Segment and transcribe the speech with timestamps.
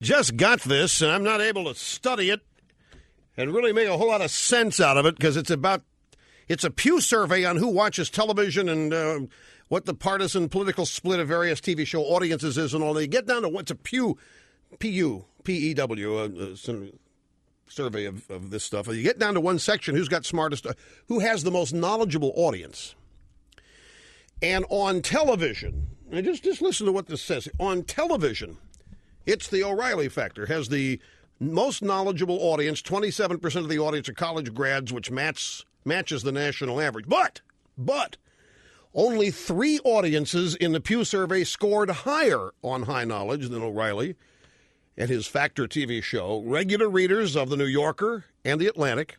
[0.00, 2.40] Just got this, and I'm not able to study it
[3.36, 5.82] and really make a whole lot of sense out of it because it's about
[6.46, 9.20] it's a Pew survey on who watches television and uh,
[9.68, 12.94] what the partisan political split of various TV show audiences is and all.
[12.94, 14.16] They get down to what's a Pew,
[14.78, 16.56] P U P E W, uh, uh,
[17.68, 18.86] survey of, of this stuff.
[18.86, 20.74] You get down to one section: who's got smartest, uh,
[21.08, 22.94] who has the most knowledgeable audience.
[24.40, 27.48] And on television, and just just listen to what this says.
[27.58, 28.58] On television,
[29.26, 30.46] it's the O'Reilly factor.
[30.46, 31.00] Has the
[31.40, 32.82] most knowledgeable audience.
[32.82, 37.06] Twenty-seven percent of the audience are college grads, which match, matches the national average.
[37.08, 37.40] But
[37.76, 38.16] but
[38.94, 44.16] only three audiences in the Pew survey scored higher on high knowledge than O'Reilly
[44.96, 46.42] and his Factor TV show.
[46.44, 49.18] Regular readers of The New Yorker and The Atlantic,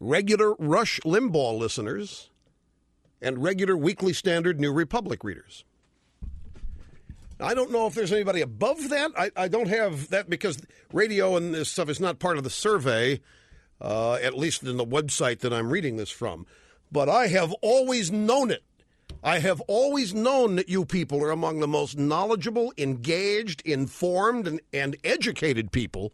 [0.00, 2.28] regular Rush Limbaugh listeners,
[3.22, 5.64] and regular Weekly Standard New Republic readers.
[7.40, 9.12] I don't know if there's anybody above that.
[9.16, 10.60] I, I don't have that because
[10.92, 13.20] radio and this stuff is not part of the survey,
[13.80, 16.46] uh, at least in the website that I'm reading this from.
[16.90, 18.64] But I have always known it.
[19.22, 24.60] I have always known that you people are among the most knowledgeable, engaged, informed, and,
[24.72, 26.12] and educated people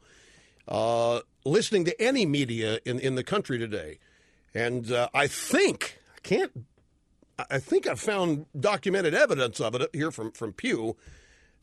[0.69, 3.99] uh, listening to any media in, in the country today.
[4.55, 6.65] And uh, I think, I can't
[7.39, 10.97] I think I've found documented evidence of it here from, from Pew,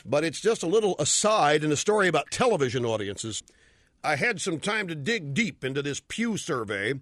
[0.06, 3.42] but it's just a little aside in a story about television audiences.
[4.04, 6.96] I had some time to dig deep into this Pew survey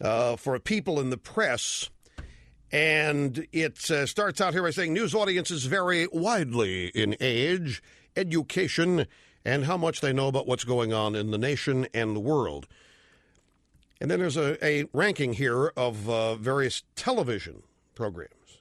[0.00, 1.90] uh, for people in the press,
[2.72, 7.82] and it uh, starts out here by saying news audiences vary widely in age,
[8.16, 9.06] education,
[9.44, 12.66] and how much they know about what's going on in the nation and the world.
[14.00, 17.64] And then there's a, a ranking here of uh, various television
[17.98, 18.60] programs.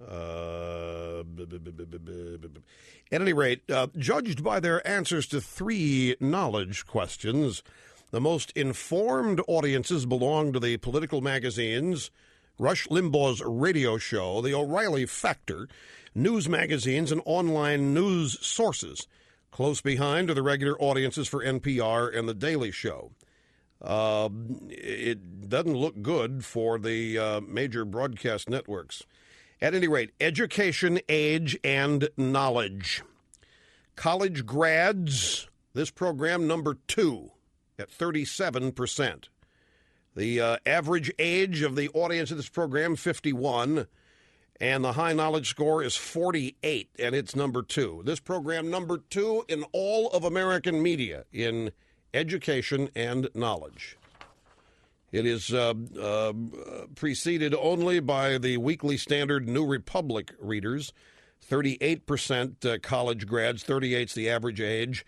[0.00, 1.22] Uh,
[3.12, 7.62] at any rate, uh, judged by their answers to three knowledge questions,
[8.12, 12.10] the most informed audiences belong to the political magazines,
[12.58, 15.68] Rush Limbaugh's radio show, The O'Reilly Factor,
[16.14, 19.06] news magazines, and online news sources.
[19.50, 23.10] Close behind are the regular audiences for NPR and The Daily Show.
[23.82, 24.28] Uh,
[24.68, 29.04] it doesn't look good for the uh, major broadcast networks.
[29.60, 33.02] At any rate, education, age, and knowledge.
[33.94, 37.30] College grads, this program number two
[37.78, 39.28] at 37%.
[40.14, 43.86] The uh, average age of the audience of this program, 51,
[44.60, 48.02] and the high knowledge score is 48, and it's number two.
[48.04, 51.72] This program, number two in all of American media in
[52.16, 53.96] education, and knowledge.
[55.12, 56.32] It is uh, uh,
[56.94, 60.92] preceded only by the Weekly Standard New Republic readers.
[61.48, 65.06] 38% uh, college grads, 38's the average age.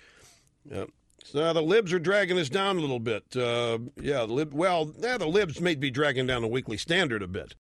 [0.73, 0.87] Uh,
[1.25, 3.37] so the libs are dragging us down a little bit.
[3.37, 7.29] Uh, yeah, lib, well, yeah, the libs may be dragging down the Weekly Standard a
[7.29, 7.55] bit.